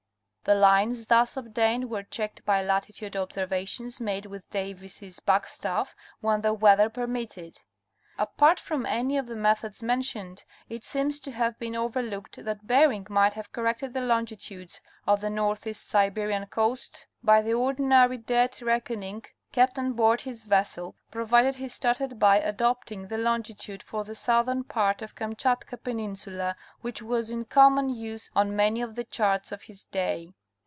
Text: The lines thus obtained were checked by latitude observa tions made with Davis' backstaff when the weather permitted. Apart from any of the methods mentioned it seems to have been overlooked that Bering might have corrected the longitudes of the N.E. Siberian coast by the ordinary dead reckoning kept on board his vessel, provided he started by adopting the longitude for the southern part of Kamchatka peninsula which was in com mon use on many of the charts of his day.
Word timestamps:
The 0.43 0.55
lines 0.55 1.05
thus 1.05 1.37
obtained 1.37 1.87
were 1.91 2.01
checked 2.01 2.43
by 2.45 2.63
latitude 2.63 3.13
observa 3.13 3.67
tions 3.67 4.01
made 4.01 4.25
with 4.25 4.49
Davis' 4.49 5.19
backstaff 5.19 5.93
when 6.19 6.41
the 6.41 6.51
weather 6.51 6.89
permitted. 6.89 7.59
Apart 8.17 8.59
from 8.59 8.87
any 8.87 9.19
of 9.19 9.27
the 9.27 9.35
methods 9.35 9.83
mentioned 9.83 10.43
it 10.67 10.83
seems 10.83 11.19
to 11.21 11.31
have 11.31 11.59
been 11.59 11.75
overlooked 11.75 12.43
that 12.43 12.65
Bering 12.65 13.05
might 13.07 13.33
have 13.33 13.51
corrected 13.51 13.93
the 13.93 14.01
longitudes 14.01 14.81
of 15.05 15.21
the 15.21 15.27
N.E. 15.27 15.73
Siberian 15.73 16.47
coast 16.47 17.05
by 17.21 17.43
the 17.43 17.53
ordinary 17.53 18.17
dead 18.17 18.59
reckoning 18.63 19.23
kept 19.53 19.77
on 19.77 19.91
board 19.91 20.21
his 20.21 20.43
vessel, 20.43 20.95
provided 21.11 21.55
he 21.55 21.67
started 21.67 22.17
by 22.17 22.37
adopting 22.37 23.09
the 23.09 23.17
longitude 23.17 23.83
for 23.83 24.05
the 24.05 24.15
southern 24.15 24.63
part 24.63 25.01
of 25.01 25.13
Kamchatka 25.13 25.75
peninsula 25.75 26.55
which 26.79 27.01
was 27.01 27.29
in 27.29 27.43
com 27.43 27.75
mon 27.75 27.89
use 27.89 28.31
on 28.33 28.55
many 28.55 28.81
of 28.81 28.95
the 28.95 29.03
charts 29.03 29.51
of 29.51 29.63
his 29.63 29.83
day. 29.83 30.31